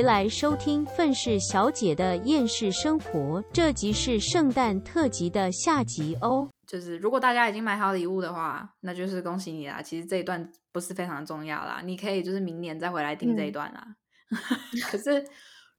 [0.00, 6.48] 回来收听愤世小姐的厌世生活，这集是圣诞特辑的下集哦。
[6.66, 9.82] 就是如果大家已经买好礼物的话，那就是恭喜你啦。
[9.82, 13.86] 其实这一段不是非常重要啦，你可以就是明年再回来听这一段啦。
[14.90, 15.22] 可是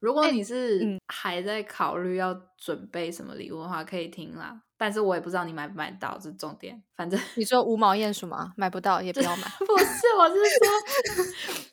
[0.02, 4.60] 如果你是还在考虑要准备什么礼物的话，可以听啦。
[4.76, 6.82] 但是我也不知道你买不买到，这是重点。
[6.96, 8.52] 反正你说无毛鼹鼠吗？
[8.58, 9.44] 买不到也不要买。
[9.60, 11.24] 不是，我是说，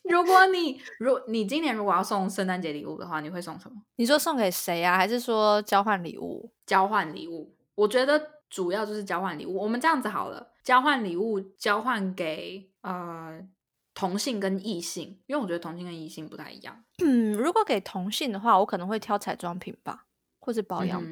[0.05, 3.77] 如果你如你今年如果要送圣诞节礼物的话，你会送什么？
[3.97, 4.99] 你说送给谁啊？
[4.99, 6.53] 还是说交换礼物？
[6.67, 9.57] 交换礼物，我觉得主要就是交换礼物。
[9.57, 13.41] 我们这样子好了，交换礼物交换给呃
[13.99, 16.85] 同性跟异性，因为我觉得同性跟异性不太一样。
[17.03, 20.07] 嗯，如果给同性的话，我可能会挑彩妆品吧，
[20.39, 21.03] 或是保养。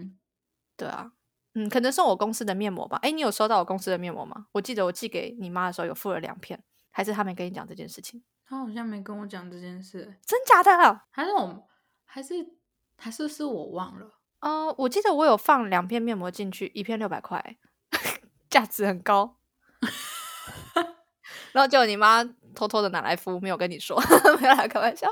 [0.76, 1.10] 对啊。
[1.54, 2.96] 嗯，可能送我公司的面膜吧。
[3.02, 4.46] 哎，你有收到我公司的面膜吗？
[4.52, 8.22] 我记得我寄给你妈的时候有附了两片，还是他没跟你讲这件事情？
[8.44, 11.00] 他好像没跟我讲这件事，真假的？
[11.10, 11.66] 还是我，
[12.04, 12.34] 还是
[12.96, 14.20] 还是是我忘了？
[14.38, 17.56] 呃，我记得我有放两片面膜进去，一片六百块，
[18.48, 19.38] 价值很高。
[21.50, 22.22] 然后就你妈
[22.56, 23.96] 偷偷的拿来敷，没有跟你说，
[24.40, 25.06] 没有啦，开玩笑。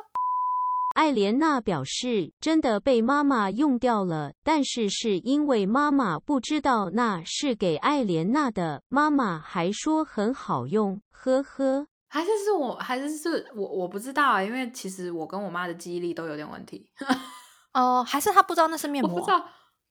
[0.97, 11.86] 艾莲娜表示，真的被妈妈用掉了，但是是因为妈妈不知道那是给艾莲娜的，妈妈还说很好用，呵呵。
[12.09, 16.86] 还是是我，还是是我，我不知道啊，因为其实我跟我妈的记忆力都有点问题。
[17.75, 19.19] 哦，还是她不知道那是面膜？
[19.19, 19.41] 不知道，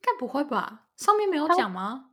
[0.02, 0.84] 该不会吧？
[0.96, 2.06] 上面没有讲吗？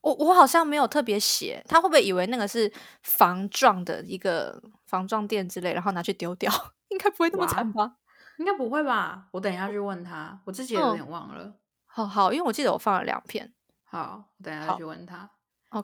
[0.00, 6.50] 我我好像没有特别写，他会不会以为那个是防撞的一个防撞垫之类，然后拿去丢掉？
[6.88, 7.96] 应该不会那么惨吧？
[8.38, 9.28] 应该不会吧？
[9.32, 11.54] 我等一下去问他，我自己也有点忘了。
[11.86, 13.52] 好好，因为我记得我放了两片。
[13.84, 15.30] 好，我等一下去问他。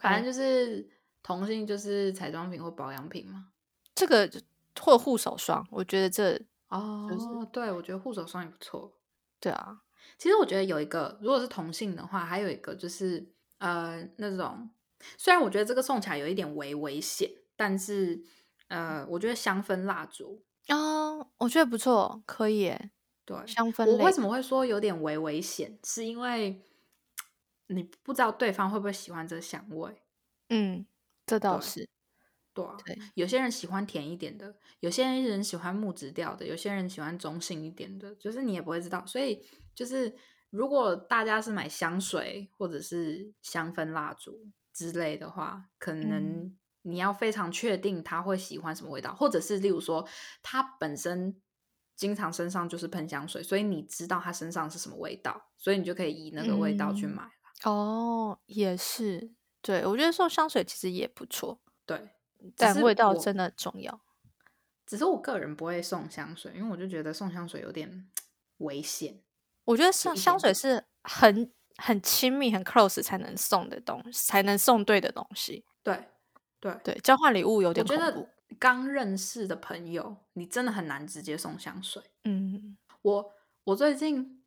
[0.00, 0.88] 反正就是
[1.22, 3.48] 同性就是彩妆品或保养品嘛。
[3.94, 4.30] 这个
[4.80, 7.08] 或护手霜，我觉得这哦，
[7.52, 8.92] 对，我觉得护手霜也不错。
[9.38, 9.78] 对啊，
[10.18, 14.70] 其实我觉得有一个，如果是同性的话，还有一个就是呃那种，
[15.18, 18.22] 虽然我觉得这个送起来有一点微危险，但是
[18.68, 20.44] 呃，我觉得香氛蜡烛。
[20.68, 22.90] 啊，我觉得不错，可以耶。
[23.24, 23.84] 对，香氛。
[23.86, 25.78] 我为什么会说有点微危险？
[25.84, 26.62] 是因为
[27.68, 30.02] 你不知道对方会不会喜欢这香味。
[30.50, 30.86] 嗯，
[31.26, 31.88] 这倒是。
[32.54, 32.76] 对啊，
[33.14, 39.04] 有些人喜欢甜一点的，有些人喜欢木质调的，有些人喜欢中性一点的，就是你也不会知道。
[39.06, 39.44] 所以，
[39.74, 40.14] 就是
[40.56, 46.56] 如果大家是买香水或者是香氛蜡烛之类的话，可能。
[46.88, 50.06] 你要非常确定他会喜欢什么味道，或者是例如说
[50.40, 51.34] 他本身
[51.96, 57.30] 经常身上就是喷香水，所以你知道他身上是什么味道，所以你就可以以那个味道去买了。
[57.64, 62.10] 哦，也是，对我觉得送香水其实也不错，对，
[62.56, 64.00] 但味道真的重要。
[64.86, 68.08] 只是我个人不会送香水，因为我就觉得送香水有点
[68.58, 69.24] 危险。
[69.66, 75.62] 我觉得送香水是很很亲密、很 close 才能送的东西，才能送对的东西。
[75.82, 76.02] 对。
[76.58, 78.28] 对对，交换礼物有点我觉得
[78.58, 82.02] 刚认识的朋友，你真的很难直接送香水。
[82.24, 83.32] 嗯，我
[83.64, 84.42] 我最近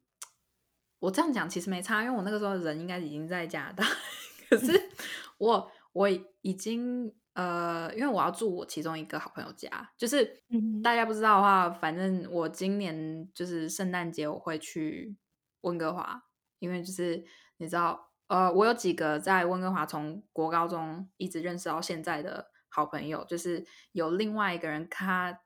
[0.98, 3.86] 我这样讲其实没差，因为我那个时候人应该已经在加拿大，
[4.50, 4.90] 可是
[5.38, 6.10] 我我
[6.42, 10.44] 已经呃，因为我要住我其中一个好朋友家，就是
[10.84, 15.16] 大家不知道的话，反正我今年就是圣诞节我会去
[15.62, 16.22] 温哥华，
[16.60, 17.24] 因为就是
[17.58, 18.08] 你知道。
[18.30, 25.42] 呃，我有几个在温哥华从国高中一直认识到现在的好朋友，就是有另外一个人，他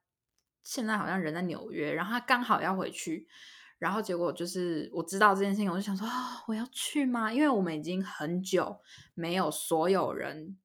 [0.65, 3.25] 现在好像人在纽约，然后他刚好要回去，
[3.79, 7.31] 然后结果就是我知道这件事情，我就想说啊，我要去吗？
[7.31, 8.77] 因为我们已经很久
[9.13, 10.57] 没有所有人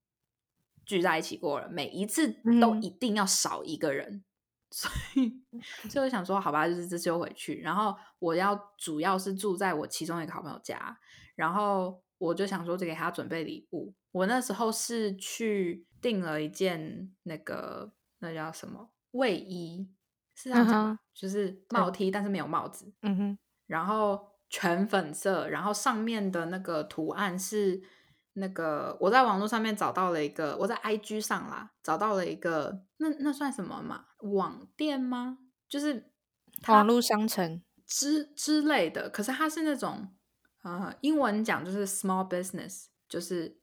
[0.89, 2.29] 聚在一起过了，每一次
[2.61, 4.25] 都一定要少一个人，
[4.73, 5.41] 所以
[5.89, 10.99] 所以我想说，好吧，就是这次又回去，然后我要主要是住在我其中一个好朋友家，
[11.37, 12.03] 然后。
[12.21, 13.95] 我就想说，就给他准备礼物。
[14.11, 19.89] 我那时候是去订了一件那个那叫什么卫衣，
[20.35, 22.93] 是这样讲，就是帽 T，但是没有帽子。
[23.03, 23.39] 嗯哼。
[23.69, 24.21] 然后
[24.51, 27.81] 全粉色，然后上面的那个图案是
[28.39, 34.07] 那个我在网络上面找到了一个，我在 IG 上啦找到了一个，那那算什么嘛？
[34.19, 35.39] 网店吗？
[35.69, 36.11] 就是
[36.67, 39.09] 网络商城之之类的。
[39.09, 40.15] 可是它是那种。
[40.65, 43.61] 呃，英文讲就是 small business，就是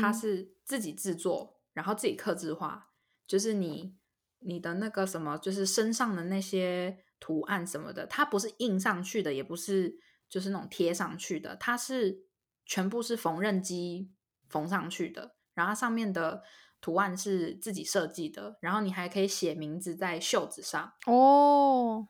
[0.00, 2.88] 它是自己制作，然后自己刻字化，
[3.26, 3.94] 就是你
[4.40, 9.94] 你的那个什么，就是身上的那些图案什么的，它不是印上去的，也不是
[10.28, 12.24] 就是那种贴上去的，它是
[12.64, 14.10] 全部是缝纫机
[14.48, 16.42] 缝上去的，然后上面的
[16.80, 22.08] 图案是自己设计的，然后你还可以写名字在袖子上哦。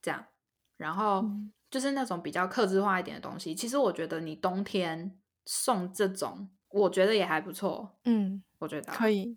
[0.00, 0.26] 这样，
[0.76, 1.24] 然后
[1.70, 3.54] 就是那种比较克制化一点的东西。
[3.54, 7.98] 其实我觉得你冬天送这种，我觉得也还不错。
[8.04, 9.36] 嗯，我觉得可以，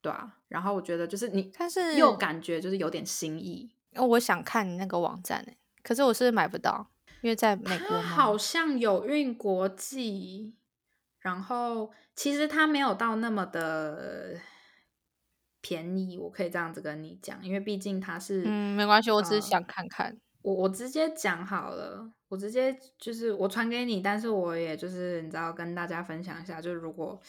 [0.00, 0.38] 对啊。
[0.48, 3.72] 然后我觉得就是你，但是又感觉就是有点新意。
[3.94, 6.90] 我想看你那个网站诶，可是我是买不到，
[7.22, 10.54] 因为在美国好像有运国际，
[11.26, 14.38] 然后其实它没有到那么的。
[15.62, 20.16] 便宜，我可以这样子跟你讲，因为毕竟它是，嗯，没关系，我只是想看看。
[20.42, 27.20] 我我直接讲好了，我直接就是我传给你，但是我也就是你知道跟大家分享一下，就是如果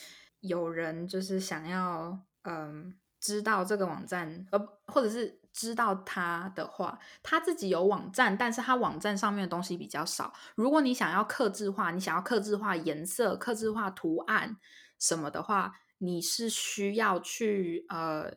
[0.42, 10.32] 有人就是想要嗯知道这个网站，呃或者是知道他的话，他自己有网站，但是他网站上面的东西比较少。
[10.56, 14.58] 如果你想要刻字化，你想要刻字化颜色、刻字化图案
[15.00, 15.80] 什么的话。
[16.00, 18.32] 你是需要去呃，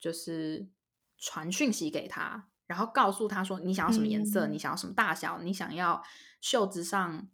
[0.00, 0.68] 就是
[1.16, 6.02] 传讯息给他，然后告诉他说你想要什么颜色，你想要什么大小，你想要
[6.40, 7.28] 袖子上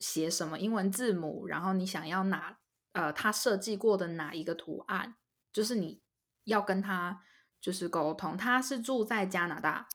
[0.00, 2.58] 写什么英文字母，然后你想要哪
[2.94, 5.14] 呃他设计过的哪一个图案，
[5.52, 6.02] 就是你
[6.42, 7.22] 要跟他
[7.62, 8.36] 就是沟通。
[8.36, 9.88] 他是住在加拿大，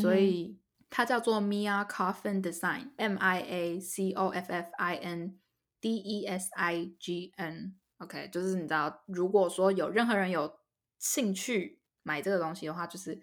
[0.00, 0.58] 所以
[0.90, 5.38] 他叫做 Mia Coffin Design，M I A C O F F I N
[5.80, 7.74] D E S I G N。
[7.96, 10.58] OK，就是你知道，如果说有任何人有
[10.98, 13.20] 兴趣买这个东西的话，就是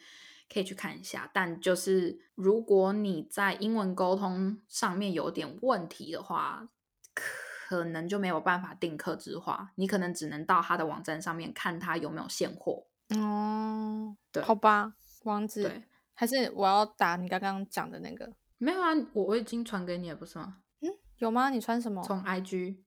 [0.51, 1.29] 可以去看一下。
[1.31, 6.67] 但就是如果你在英文沟通上面有点问题的话，
[7.13, 12.87] 可能就没有办法定客制化，你可能只能到他的网站上面看他有没有现货。
[13.09, 14.93] 哦，对，好吧，
[15.23, 18.31] 网址还是我要打你刚刚讲的那个？
[18.57, 20.57] 没有啊，我我已经传给你了，不是吗？
[20.81, 21.49] 嗯，有吗？
[21.49, 22.01] 你传什么？
[22.03, 22.77] 从 IG。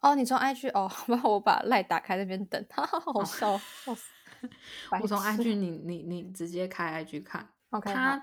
[0.00, 4.02] 哦，你从 IG 哦，那 我把赖打开那边等，哈哈，好笑， 笑死！
[5.00, 7.48] 我从 IG， 你你你直接开 IG 看。
[7.70, 8.20] OK，她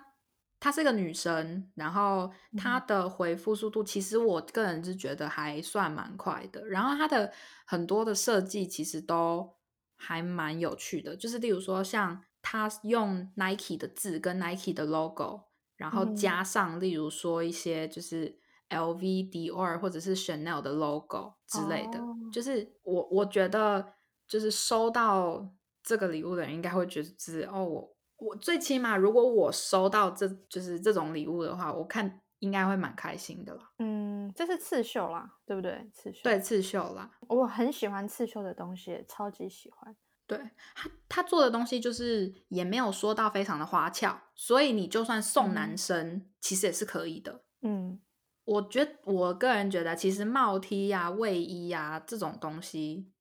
[0.60, 6.68] 她是个女生，然后她的回复速度，其实我个人是觉得还算蛮快的。
[6.68, 7.31] 然后她的
[7.66, 9.56] 很多的设计其实都
[10.00, 15.42] 还蛮有趣的，就是例如说像他用 Nike 的字跟 Nike 的 logo，
[15.75, 18.40] 然后加上例如说一些就是。
[18.72, 22.00] L V Dior 或者是 Chanel 的 logo 之类的，
[22.31, 23.84] 就是我我觉得，
[24.28, 25.51] 就是收到
[25.81, 33.71] 这个礼物的人应该会觉得，是哦，我我最起码如果我收到这就是这种礼物的话，我看应该会蛮开心的啦。
[33.80, 35.89] 嗯，这是刺绣啦，对不对？
[35.94, 39.95] 刺绣对刺绣啦，我很喜欢刺绣的东西，超级喜欢。
[40.27, 40.38] 对
[40.75, 47.44] 他他做的东西就是也没有说到非常的花俏，所以你就算送男生，其实也是可以的。
[47.62, 48.00] 嗯。
[48.45, 53.12] 我觉得我个人觉得，其实帽 T 呀、卫衣呀这种东西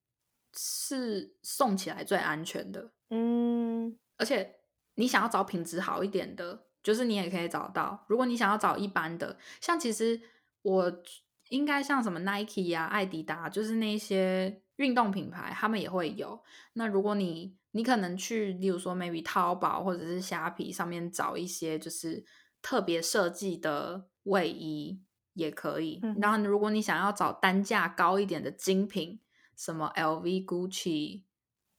[0.57, 2.91] 是送起来最安全的。
[3.11, 4.61] 嗯，而且
[4.95, 8.05] 你想要找品质好一点的，就是你也可以找到。
[8.07, 10.19] 如果你想要找一般的，像其实
[10.61, 11.03] 我
[11.49, 16.41] 应该像什么 Nike 呀、艾迪达，就是那些运动品牌，他们也会有。
[16.73, 22.25] 那如果你你可能去，例如说 maybe 淘宝或者是虾皮上面找一些就是
[22.61, 25.03] 特别设计的卫衣。
[25.35, 26.01] 也可以。
[26.19, 29.21] 然后，如果你想要找单价高一点的精品，
[29.55, 31.23] 什么 LV、Gucci、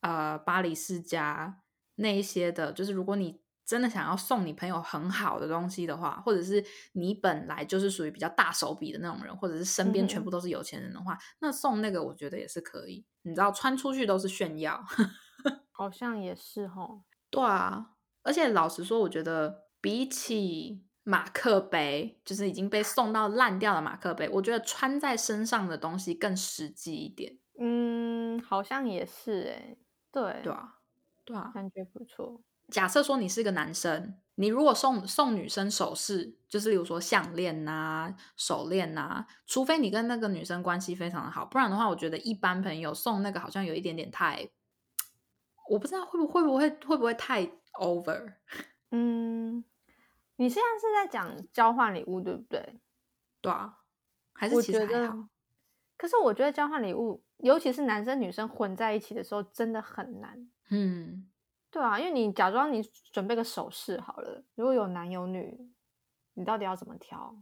[0.01, 1.61] 呃巴黎世家
[1.97, 3.40] 那一些的，就是如果你
[3.71, 13.07] 真的想要送你朋友很好的东西的话，或者是你本来就是属于比较大手笔的那种人，或者是身边全部都是有钱人的话，那送那个我觉得也是可以。
[13.23, 14.85] 你知道，穿出去都是炫耀，
[15.71, 17.03] 好像也是哈。
[17.31, 17.93] 对啊，
[18.25, 20.85] 而且老实说，我觉得比起。
[21.03, 27.39] 马克杯就是已经被送到烂掉的马克杯，我觉得穿在身上的东西更实际一点。
[27.59, 29.77] 嗯，好像也是哎，
[30.13, 30.75] 对对啊，
[31.25, 32.43] 对啊，感觉不错。
[32.71, 44.51] 假设说你是个男生，你如果送送女生首饰，就是例如说项链呐、手链呐，除非你跟那个女生关系非常的好，不然的话，我觉得一般朋友送那个好像有一点点太，
[45.69, 47.45] 我不知道会不会不会会不会太
[47.81, 48.35] over。
[48.91, 49.65] 嗯。
[50.37, 52.81] 你现在是在讲交换礼物，对不对？
[53.43, 53.77] 对啊，
[54.33, 55.29] 还是其实还好。
[55.99, 60.49] 可是我觉得交换礼物，尤其是男生女生混在一起的时候，真的很难。
[60.71, 61.30] 嗯，
[61.71, 65.71] 对啊，因为你假装你准备个首饰好了，如果有男有女，
[66.35, 67.37] 你到底要怎么挑？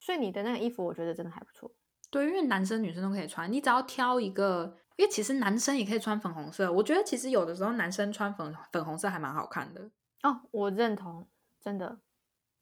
[0.00, 1.70] 所以你的那个衣服，我觉得真的还不错。
[2.10, 4.78] 对，因为男生女生都可以穿，你只要挑一个。
[4.96, 9.90] 因为其实男生也可以穿粉红色，我觉得其实有的时候男生穿粉粉红色还蛮好看的。
[10.22, 11.26] 哦，我认同，
[11.58, 11.98] 真的。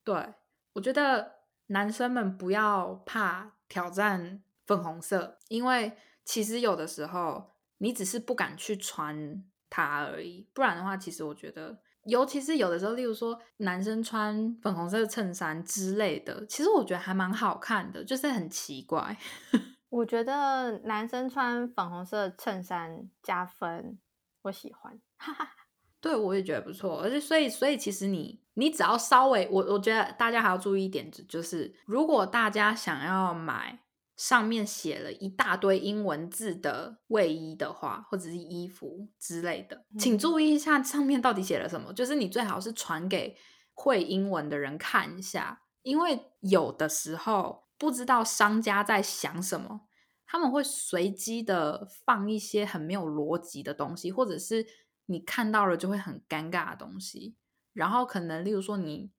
[0.05, 0.35] 对，
[0.75, 10.47] 我觉得男生们不要怕挑战粉红色，因为其实有的时候你只是不敢去穿它而已。
[10.53, 19.17] 不然的话，其实我觉得尤其是有的时候，例如说男生穿粉红色衬衫之类的，其实我觉得还蛮好看的，就是很奇怪。
[19.89, 23.99] 我觉得男生穿粉红色衬衫加分，
[24.43, 25.01] 我喜欢。
[26.01, 27.03] 对，我也觉得不错。
[27.03, 33.79] 而且，所以，所以其实你，你只要稍微，我我觉得大家还要注意一点，就是如果大家想要买
[34.21, 41.91] 上面写了一大堆英文字的卫衣的话，或者是衣服之类的，请注意一下上面到底写了什么。
[41.95, 43.35] 就是你最好是传给
[43.73, 49.81] 会英文的人看一下，因为有的时候不知道商家在想什么，
[50.27, 54.67] 他们会随机的放一些很没有逻辑的东西，或者是。
[55.07, 57.35] 你看到了就会很尴尬的东西，
[57.73, 59.11] 然后可能例如说你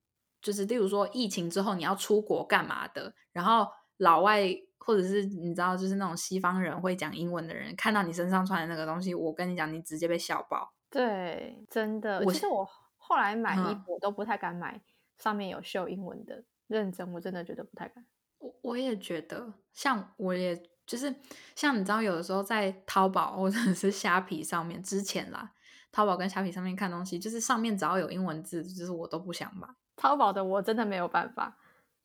[0.41, 3.67] 就是例如说疫情之后你要出国干嘛的，然后
[3.97, 4.47] 老外
[4.83, 10.73] 或者是你知道就是那种西方人会讲英文的人看到你身上穿的那个东西，我跟你讲，你直接被笑爆。
[10.89, 12.25] 对，真的。
[12.25, 14.81] 其实我后来买衣服我都不太敢买
[15.17, 18.05] 上面有秀英文的，认真我真的觉得不太敢。
[18.39, 21.15] 我我也觉得，像我也就是
[21.55, 25.51] 像你知道有的时候在淘宝或者是虾皮上面之前啦。
[25.93, 29.67] 淘宝跟虾皮上面看东西，就是上面只要有英文字，就是我都不想买。
[29.97, 31.57] 淘宝的我真的没有办法，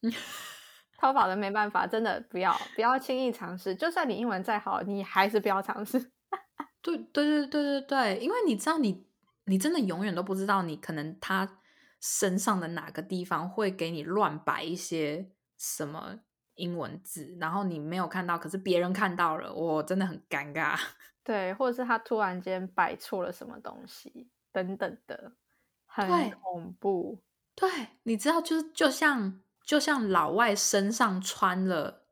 [0.99, 3.75] 淘宝的没办法，真的不要不要轻易尝试。
[3.75, 5.99] 就算你英文再好，你还是不要尝试。
[6.83, 9.07] 对对对对对对，因为你知道，你
[9.45, 11.59] 你真的永远都不知道，你可能他
[12.01, 16.21] 身上的哪个地方会给你乱摆一些什么
[16.55, 20.79] 英文字，然后你没有看到，可是别人看到了，我真的很尴尬。
[21.25, 25.33] 对，或者是他突然间摆错了什么东西等等的，
[25.87, 27.19] 很恐怖。
[27.57, 27.69] 对，
[28.05, 32.07] 你知道，就是就像就像老外身上穿了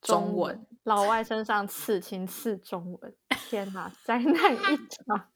[0.00, 3.16] 中文，老外身上刺青刺中文，
[3.48, 5.30] 天哪，灾难一 场！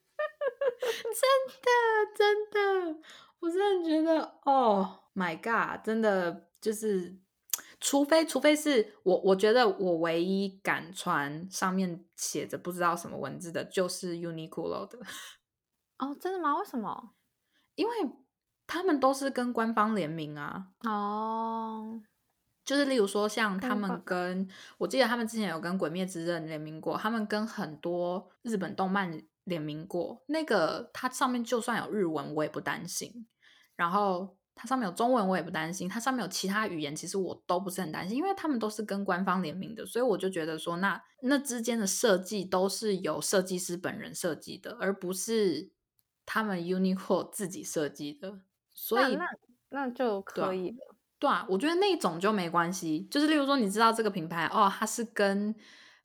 [0.81, 1.23] 真
[1.63, 3.01] 的真的，
[3.39, 7.21] 我真的觉得，Oh my God，真的就是。
[7.81, 14.99] 除非，除非是我，我觉得我唯一敢穿上面写着不知道什么文字的，就是 Uniqlo 的。
[15.99, 16.57] 哦，真的吗？
[16.59, 17.15] 为什么？
[17.77, 17.95] 因为
[18.69, 20.69] 他们都是跟官方联名啊。
[20.85, 22.01] 哦，
[22.65, 24.49] 就是例如说，像他们跟
[24.79, 30.23] 我记得他们之前有跟《鬼灭之刃》联名过，他们跟很多日本动漫联名过。
[30.27, 33.27] 那个它上面就算有日文，我也不担心。
[33.75, 34.37] 然后。
[34.61, 45.71] 它上面有中文，我也不担心；它上面有其他语言，其实我都不是很担心，因为他们都是跟官方联名的，所以我就觉得说，那那之间的设计都是由设计师本人设计的，而不是
[46.27, 48.41] 他们 Uniqlo 自己设计的。
[48.80, 49.26] 所以那
[49.70, 50.94] 那就可以了。
[51.18, 53.08] 对啊，我觉得那种就没关系。
[53.11, 55.54] 就是例如说，你知道这个品牌哦，它是跟。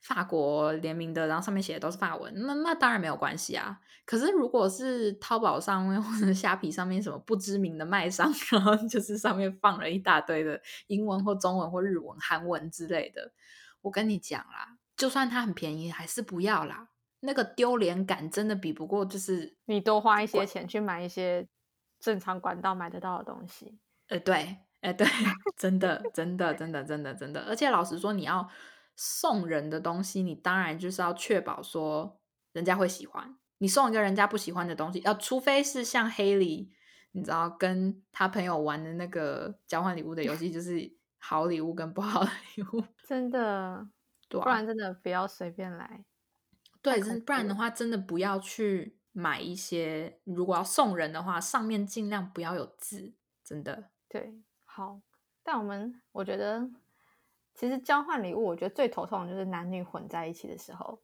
[0.05, 3.79] 法国联名的，然后上面写的都是法文，那那当然没有关系啊。
[4.05, 13.31] 可是如果是淘宝上面 或者虾皮上面什么不知名的卖商，然后就是上面放了一大堆的英文或中文或日文、韩文之类的，
[13.81, 16.89] 我跟你讲啦，就算它很便宜，还是不要啦。
[17.21, 21.47] 那个丢脸感真的比不过，就是你多花一些钱去买一些
[22.03, 23.79] 正常管道买得到的东西。
[24.09, 25.07] 呃，对，哎，对，
[25.55, 28.49] 真的，真的，真的，真的，真的，而且老实说，你要。
[28.95, 33.35] 送人的东西，你当然就是要确保说人家会喜欢。
[33.57, 36.71] 你送一个人家不喜欢的东西，要除非是像黑里，
[37.13, 42.83] 你知道跟他朋友玩的那个交换礼物的游戏，就是好礼物跟不好的 礼物。
[43.03, 43.89] 真的，
[44.29, 46.05] 不然真的不要随便来。
[46.83, 50.19] 对，不然的话，真的不要去买一些。
[50.25, 53.13] 如果要送人的话，上面尽量不要有字。
[53.43, 54.99] 真的，对，好。
[55.41, 56.69] 但我们我觉得。
[57.55, 61.03] 其实交换礼物，我觉得最头痛的就是男女混在一起的时候。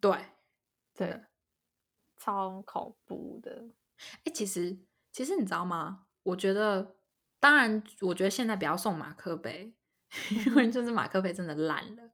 [0.00, 0.12] 对，
[0.92, 1.22] 对，
[2.16, 3.64] 超恐怖的。
[4.24, 4.76] 哎，其实，
[5.12, 6.06] 其实你知道吗？
[6.24, 6.96] 我觉得，
[7.38, 9.72] 当然，我觉得现在不要送马克杯，
[10.44, 12.10] 因为就是马克杯真的烂了。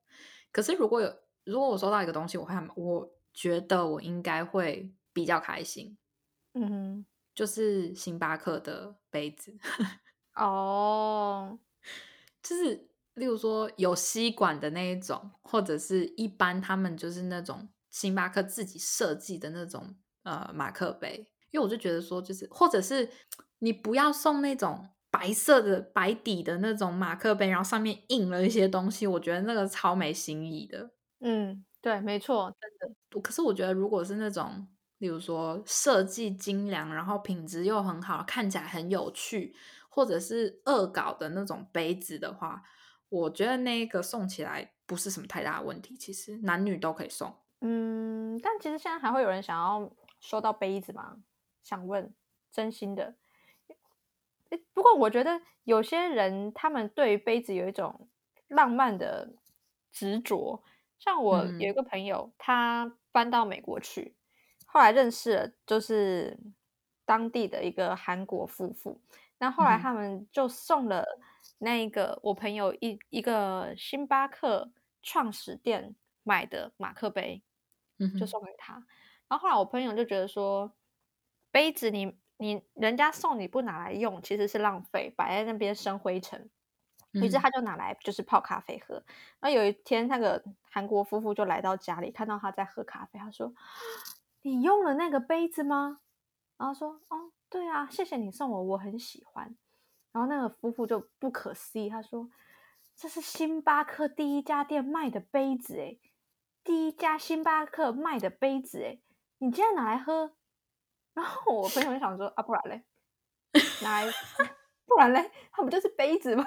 [0.52, 5.96] 可是，如果有，如果我收到一个东西，我会，我觉得我应该会比较开心。
[6.52, 9.56] 嗯哼，就是星巴克的杯子。
[10.36, 11.58] 哦，
[12.42, 12.90] 就是。
[13.14, 19.94] 例如说有吸管的那一种，或者是一般他们就是那种星巴克自己设计的那种
[20.24, 23.08] 呃马克杯，因为我就觉得说就是，或者是
[23.60, 30.90] 你不要送那种白色的白底的那种马克杯，然后上面印了一些东西，我觉得那个超没新意的。
[31.20, 33.20] 嗯，对，没错，真的。
[33.20, 34.66] 可是我觉得如果是那种，
[35.04, 39.54] 例如说设计精良，然后品质又很好，看起来很有趣，
[39.90, 42.62] 或者是恶搞的那种杯子的话。
[43.10, 47.36] 我觉得那个送起来不是什么太大的问题，其实男女都可以送。
[47.60, 51.18] 嗯，但其实现在还会有人想要收到杯子吗？
[51.62, 52.14] 想问
[52.50, 53.14] 真心的。
[54.72, 58.08] 不过我觉得有些人他们对于杯子有一种
[58.48, 59.34] 浪漫的
[59.92, 60.64] 执着，
[60.98, 64.16] 像我有一个朋友，他搬到美国去，
[64.74, 66.36] 后来认识了就是
[67.06, 69.00] 当地的一个韩国夫妇，
[69.38, 71.06] 那后来他们就送了
[71.58, 77.44] 那一个我朋友一一个星巴克创始店买的马克杯，
[78.18, 78.74] 就送给他。
[79.28, 80.74] 然后后来我朋友就觉得说，
[81.52, 82.18] 杯子你。
[82.36, 86.50] 你人家送你不拿来用，其实是浪费，摆在那边生灰尘。
[87.12, 88.96] 于是他就拿来就是泡咖啡喝。
[89.38, 93.54] 然后有一天，那个韩国夫妇就来到家里，看到他在喝咖啡，他说
[94.44, 96.00] ：“你用了那个杯子吗？”
[96.56, 99.56] 然后说：“哦，对啊，谢谢你送我，我很喜欢。”
[100.12, 102.28] 然后那个夫妇就不可思议，他说
[102.94, 106.00] ：“这是星巴克第一家店卖的杯子，诶
[106.62, 109.02] 第一家星巴克卖的杯子，诶
[109.38, 110.34] 你竟然拿来喝？”
[111.14, 112.84] 然后我朋友就想说啊，不然嘞，
[113.82, 114.12] 拿来，
[114.84, 116.44] 不然嘞，它不就是杯子吗？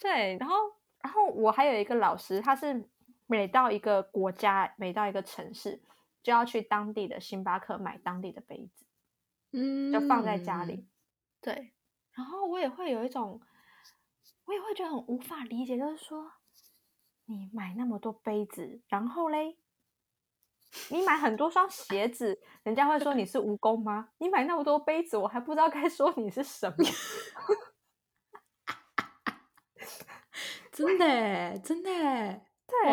[0.00, 0.54] 对，然后，
[1.00, 2.88] 然后我还有一个老师，他是
[3.26, 5.80] 每到一个国家，每到一个城市，
[6.28, 8.84] 就要去当地的星巴克买当地的杯子，
[9.52, 10.86] 嗯，就放在家里。
[11.40, 11.72] 对，
[12.12, 13.40] 然后我也会有一种，
[14.44, 16.32] 我也会觉得很无法理解，就是说，
[17.24, 19.56] 你买那么多杯子，然后嘞。
[20.90, 24.10] 你买很多双鞋子，人家会说你是蜈蚣吗？
[24.18, 26.76] 你买那么多杯子，我还不知道该说你是什么。
[30.70, 31.90] 真的，真的，
[32.66, 32.90] 对，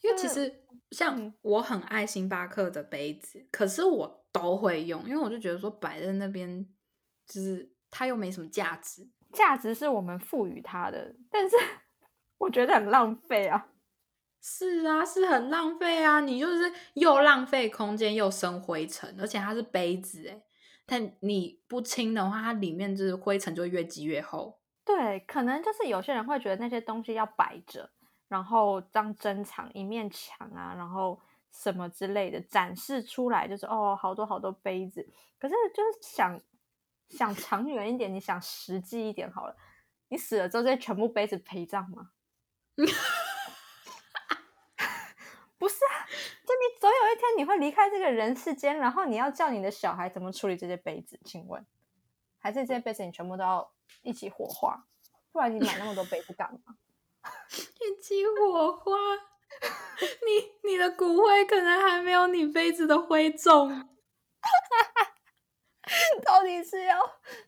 [0.00, 6.66] 因为其实像我很爱星巴克的杯子，可是我都会用，因为我就觉得说摆在那边，
[7.26, 11.56] 就是它又没什么价值，价值是我们赋予它的，但是
[12.38, 13.68] 我觉得很浪费啊。
[14.42, 16.20] 是啊，是很浪费啊！
[16.20, 20.42] 你就是又浪费空间，又生灰尘，而且它是杯子哎，
[20.86, 24.58] 但你不清的话，它里面就是灰尘就越积越厚。
[24.82, 27.90] 对，可能就是有些人会觉得那些东西要摆着，
[28.30, 35.04] 然后当珍藏一面墙啊，然后什么之类的展示出来，就是哦，好多好多杯子。
[35.36, 36.40] 可是就是想
[37.08, 39.56] 想长远一点，你想实际一点好了，
[40.06, 42.12] 你死了之后，这些全部杯子陪葬吗？
[45.58, 51.18] 不是啊，就你总有一天你会离开这个人世间，然后你要叫你的小孩怎么处理这些杯子？
[51.24, 51.66] 请问，
[52.38, 54.86] 还是这些杯子你全部都要一起火化？
[55.32, 56.76] 不然你买那么多杯子干嘛？
[57.50, 58.96] 一起火花？
[60.26, 63.68] 你你的骨灰可能还没有你杯子的灰重。
[66.24, 66.96] 到底是要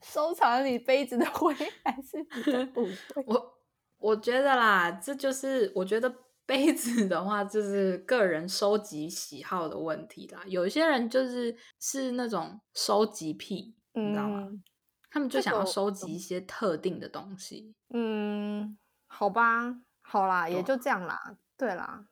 [0.03, 2.85] 收藏你杯子的灰，还是你的骨
[3.15, 3.25] 灰？
[3.27, 3.55] 我
[3.99, 6.13] 我觉得啦，这就是我觉得。
[6.45, 10.43] 杯子的话，就是个人收集喜好的问题啦。
[10.49, 14.49] 有一些人就是是那种收集癖，你知道吗？
[15.09, 17.77] 他们就想要收集一些特定的东西。
[17.95, 19.73] 嗯，好吧，
[20.13, 21.37] 好啦，也就这样啦。
[21.57, 22.05] 对啦，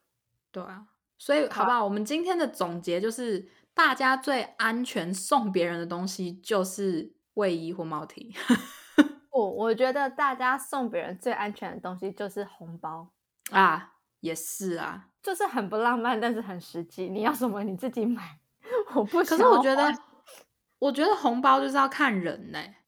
[0.51, 0.87] 对啊。
[1.19, 1.83] 所以，好不好？
[1.83, 8.33] 我们今天的总结就是，大家最安全送别人的东西就是卫衣或帽 T。
[9.29, 13.07] 不，我觉得大家送别人最安全的东西就是红包
[13.51, 13.93] 啊。
[14.21, 17.07] 也是啊，就是很不浪漫，但是很实际。
[17.07, 18.39] 你要什么你自己买，
[18.95, 19.23] 我不。
[19.23, 19.95] 可是我觉得，
[20.79, 22.57] 我觉得红包就是要看人呢。
[22.57, 22.80] 真的吗？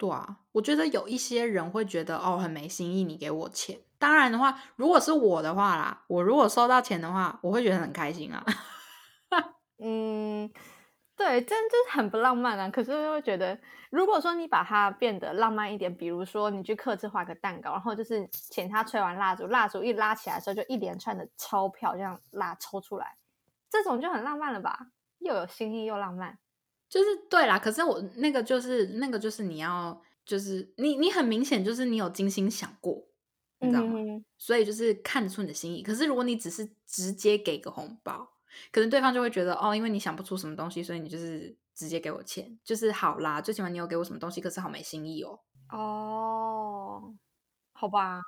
[0.00, 3.78] 对啊，我觉得有一些人会觉得哦，很没心意，你给我钱。
[3.98, 8.42] 当然的话，如果是我的话啦，我如果收到钱的话，我会觉得很开心啊。
[9.78, 10.50] 嗯。
[11.16, 12.70] 对，真就是很不浪漫啊！
[12.70, 13.60] 可是会觉得，
[13.90, 23.18] 如果说你把它变得浪漫一点，比如说你去刻字画个蛋糕，然后就是请他吹完蜡烛，蜡烛一拉起来的时候，就一连串的钞票这样拉抽出来，
[23.68, 24.86] 这种就很浪漫了吧？
[25.18, 26.38] 又有心意又浪漫，
[26.90, 27.58] 就是对啦。
[27.58, 33.06] 可是我那个就是那个就是你要就是你你很明显就是你有精心想过，
[33.60, 33.98] 你知道吗？
[34.36, 35.82] 所以就是看得出你的心意。
[35.82, 38.28] 可是如果你只是直接给个红包。
[38.72, 43.40] 可能对方就会觉得哦，因为你想不出什么东西，所以你就是直接给我钱，就是好啦。
[43.40, 45.38] 最起码你有给我什么东西，可是好没心意哦。
[45.70, 47.14] 哦，
[47.72, 48.20] 好吧，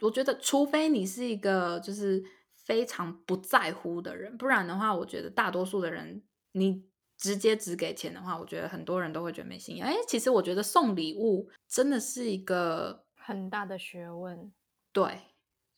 [0.00, 2.20] 我觉得除非你是一个就是
[2.56, 6.87] 非常不在乎的人，不然的话，我觉得大多数的人，你
[7.18, 9.80] 直接只给钱的话，我觉得很多人都会觉得没心意。
[9.80, 14.52] 哎，其实我觉得送礼物真的是一个很大的学问。
[14.92, 15.20] 对，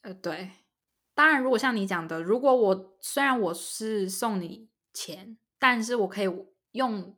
[0.03, 0.51] 呃，对。
[1.15, 6.29] 当然，如果像你讲的，如果我虽然我是送你钱，但是我可以
[6.73, 7.17] 用，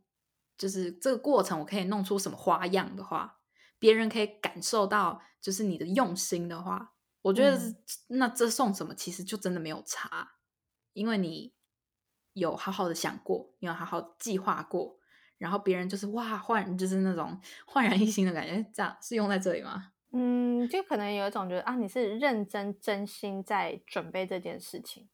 [0.57, 3.41] 就是这个过程，我可以弄出什么花样的话，
[3.79, 7.61] 别人可以感受到就是你的用心的话，我觉得
[8.09, 10.33] 那这送什么其实就真的没有差，
[10.95, 11.53] 因为你
[12.35, 14.99] 有好好的想过，你有好好计划过，
[15.39, 19.93] 然后别人就是哇焕，就是那种 焕然一新的感觉，这样是用在这里吗？
[20.13, 25.09] 嗯，就可能有一种觉得啊，你是认真真心在准备这件事情，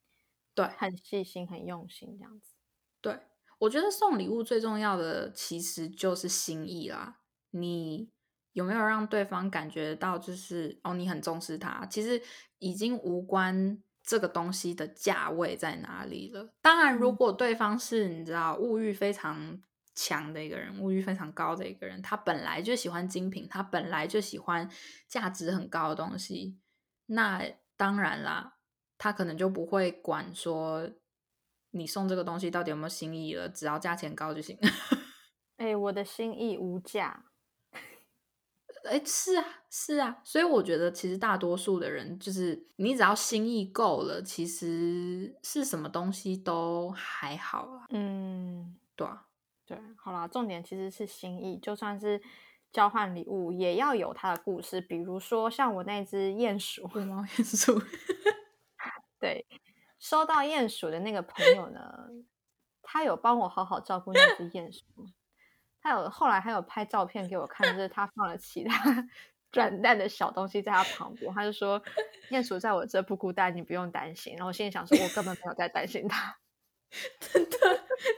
[0.55, 2.55] 对，很细心、很用心这样子。
[3.01, 3.21] 对，
[3.59, 7.21] 我觉得送礼物最重要的其实就是心意啦。
[7.51, 8.11] 你
[8.53, 11.87] 有没有让对方感觉到，就是哦，你很重视他？
[11.87, 12.21] 其实
[12.59, 16.49] 已经无关这个东西的价位在哪里了。
[16.61, 19.61] 当然，如果对方是你知道物欲非常。
[20.01, 24.71] 强的一个人，物欲非常高的一个人，他本来就喜欢精品，他本来就喜欢
[25.09, 26.57] 价值很高的东西。
[27.07, 27.43] 那
[27.77, 28.59] 当然啦，
[28.97, 30.89] 他可能就不会管说
[31.73, 34.57] 你送这个东西到底有没有心意了，只要价钱高就行。
[35.59, 37.25] 哎，我的心意无价。
[38.89, 40.21] 哎，是啊，是啊。
[40.25, 47.87] 所以我觉得，其实大多数的人，就是你只要心意够了，其实是什么东西都还好啦。
[47.91, 49.27] 嗯，对啊。
[49.67, 51.59] 对，好啦，重点其实是心意。
[51.59, 52.19] 就算是
[52.73, 54.81] 交换礼物，也要有它的故事。
[54.81, 57.79] 比如说，像我那只鼹鼠，猫鼹鼠。
[59.21, 59.47] 对，
[59.99, 62.09] 收到鼹鼠的那个朋友呢，
[62.81, 64.85] 他有帮我好好照顾那只鼹鼠。
[65.89, 68.83] 他有后来还有拍照片给我看，就是他放了其他
[69.51, 71.33] 转蛋的小东西在他旁边。
[71.35, 71.83] 他就说
[72.31, 76.37] ：“鼹鼠在我这不孤单，你不用担心。”然后我心里想说：“我根本没有在担心他。
[77.21, 77.57] ”真的，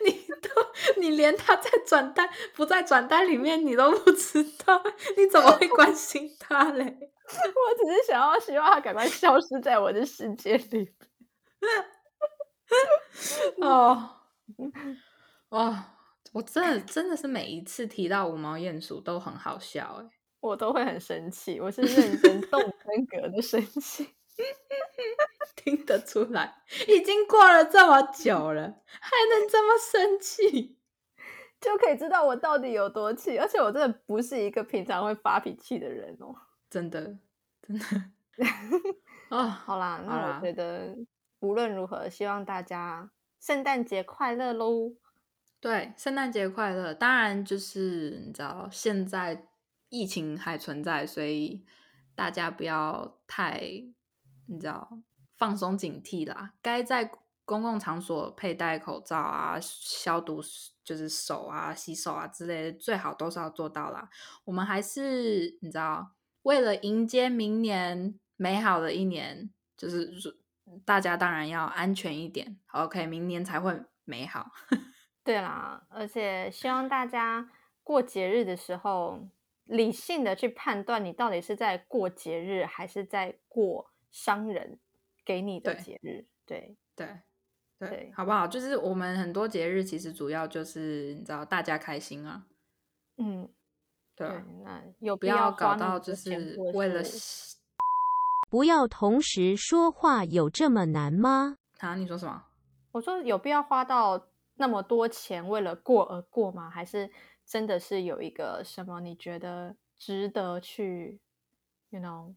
[0.04, 0.11] 你
[0.42, 4.83] 都你连他在转单不在转单里面你都不知道，
[5.16, 6.85] 你怎么会关心他嘞？
[7.30, 10.92] 我只是想要希望他赶快消失在我的世界里。
[13.61, 14.11] 哦，
[15.50, 15.85] 哦，
[16.33, 24.09] 我真的真的是每一次提到五毛鼹鼠都很好笑哎，我都会很生气，我是认真动 真格的生气。
[25.57, 30.79] 听得出来，已经过了这么久了，还能这么生气，
[31.61, 33.37] 就可以知道我到底有多气。
[33.37, 36.35] 而且我真的不是一个平常会发脾气的人哦，
[36.71, 37.19] 真的，
[37.61, 37.85] 真的。
[39.29, 40.97] 哦，好啦，那我觉得
[41.40, 44.95] 无论如何，希望大家圣诞节快乐喽！
[45.61, 46.94] 对，圣诞节快乐。
[46.94, 49.46] 当然，就是你知道，现在
[49.88, 51.64] 疫情还存在，所以
[52.14, 53.61] 大家不要太。
[54.53, 54.99] 你知道，
[55.37, 57.09] 放松警惕啦，该在
[57.44, 60.42] 公共场所佩戴口罩啊、消毒
[60.83, 64.09] 就是手啊、洗手啊之类的，最好都是要做到啦。
[64.44, 70.12] 我们还是你知道，为了迎接明年美好的一年，就是
[70.85, 74.51] 大家当然要安全一点，OK，明年才会美好。
[75.22, 77.50] 对啦，而且希望大家
[77.83, 79.20] 过节日的时候，
[79.64, 83.90] 理性的去判断，你到底是在过节日还是在过。
[84.12, 84.76] 商人
[85.24, 87.20] 给你的节日，对对
[87.78, 88.44] 对，好不好？
[88.44, 92.44] 就是我们很多节日其实主要就是你知道大家开心啊，
[93.18, 93.48] 嗯，
[94.16, 94.26] 对，
[94.64, 97.04] 那有不要搞到就是为了
[98.50, 101.59] 不要同时说话，有这么难吗？
[101.78, 102.46] 啊，你说什么？
[102.90, 104.26] 我说有必要花到
[104.61, 106.68] 那么多钱为了过而过吗？
[106.68, 107.11] 还是
[107.46, 111.18] 真的是有一个什么你觉得值得去
[111.88, 112.35] ，you know？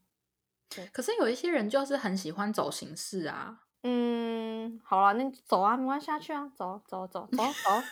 [0.94, 3.64] 可是有一些人就是很喜欢走形式啊。
[3.84, 7.84] 嗯，好了，那走啊，没关系，去啊，走走走走走，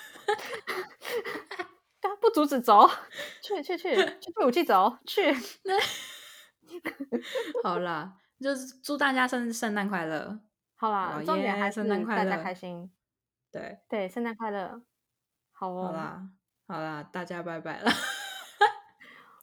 [2.22, 2.90] 不阻止，走，
[3.44, 5.36] 去去去去去武器走去。
[7.64, 10.40] 好啦，就是祝大家生圣诞快乐。
[10.76, 12.90] 好啦，重点还是大家开心。
[13.52, 14.82] 对对，圣诞快乐。
[15.52, 15.88] 好哦。
[15.88, 16.30] 好啦，
[16.68, 17.92] 好啦，大家拜拜了。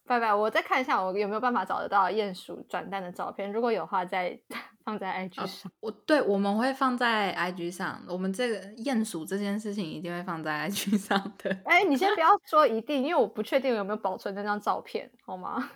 [0.07, 0.33] 拜拜！
[0.33, 3.53] 我再看一下，我有没有办法找得到鼹鼠转蛋的照片。
[3.53, 4.41] 如果有话，再
[4.83, 5.71] 放在 IG 上。
[5.81, 8.03] 我对，我们会放在 IG 上。
[8.09, 11.55] 我们这个鼹鼠这件事情一定会放在 IG 上的。
[11.67, 15.69] 哎，你先不要说一定，因为我不确定有没有保存那张照片，好吗？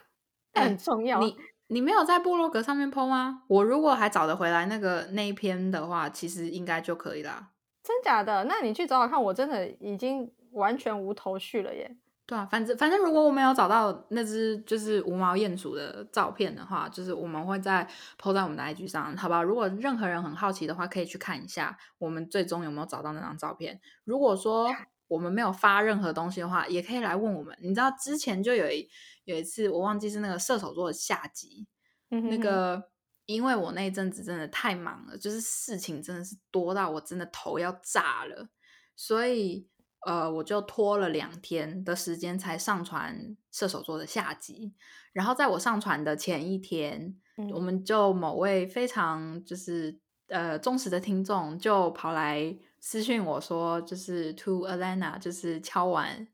[0.55, 1.21] 很重要。
[1.21, 3.43] 你你没有在部落格上面 PO 吗？
[3.49, 7.51] 我如果还找得回来那个那一篇的话，其实应该就可以啦。
[7.83, 8.45] 真假的？
[8.45, 9.23] 那你去找找看。
[9.23, 11.97] 我真的已经完全无头绪了耶。
[12.25, 17.87] 对啊，反正反正，如果我没有找到那只就是无毛鼹鼠的照片的话，就是我们会在
[18.19, 19.43] PO 在我们的 IG 上，好不好？
[19.43, 23.81] 如果任何人很好奇的话，可以去看一下我们最终有没有找到那张照片。
[24.05, 24.69] 如果说
[25.09, 27.59] 我们没有发任何东西的话，也可以来问我们。
[27.61, 28.89] 你知道之前就有一
[29.25, 31.67] 有一次，我忘记是那个射手座的下集，
[32.09, 32.92] 那个
[33.33, 38.49] 因为我那一阵子真的太忙了，就是事情真的是多到我真的头要炸了，
[38.97, 39.69] 所以。
[40.05, 44.75] 呃，我就拖了两天的时间才上传射手座的下集，
[45.13, 47.15] 然后在我上传的前一天，
[47.55, 56.27] 我们就某位非常就是呃忠实的听众就跑来私讯我说，就是 To Alana，就是敲完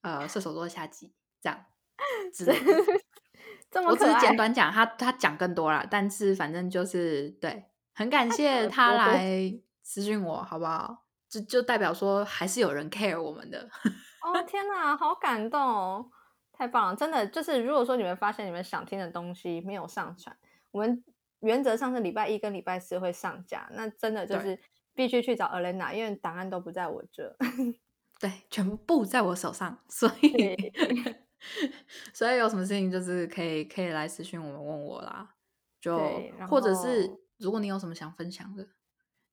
[0.00, 1.66] 呃射手座下集这样。
[3.70, 11.04] 这么我只是简短讲，他他讲更多了，但是反正就是对，很感谢他来私讯我，好不好？
[11.28, 13.68] 就就代表说还是有人 care 我们的。
[14.22, 16.10] 哦天哪，好感动哦！
[16.52, 20.36] 太棒了，真的就是如果说你们发现你们想听的东西没有上传，
[20.72, 21.02] 我们
[21.40, 24.58] 原则上是礼拜一跟礼拜四会上架，那真的就是
[24.94, 27.34] 必须去找 Elena，因为档案都不在我这。
[28.20, 30.54] 对，全部在我手上，所以
[32.12, 35.28] 所以有什么事情就是可以可以来私信我们问我啦，
[35.80, 35.98] 就
[36.48, 38.68] 或者是如果你有什么想分享的，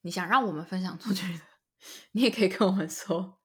[0.02, 1.40] 你想让我们分享出去的，
[2.14, 3.40] 你也可以跟我们说。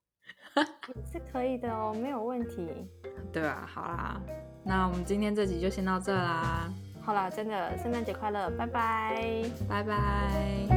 [1.10, 2.68] 是可以的哦，没有问题。
[3.32, 4.20] 对啊，好啦，
[4.64, 6.70] 那我们今天这集就先到这啦。
[7.00, 10.68] 好啦，真的，圣诞节快乐，拜拜，拜拜。